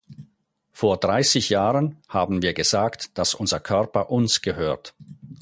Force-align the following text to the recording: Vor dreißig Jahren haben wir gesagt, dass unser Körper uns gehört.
Vor 0.71 0.97
dreißig 0.97 1.51
Jahren 1.51 2.01
haben 2.09 2.41
wir 2.41 2.53
gesagt, 2.55 3.15
dass 3.19 3.35
unser 3.35 3.59
Körper 3.59 4.09
uns 4.09 4.41
gehört. 4.41 4.95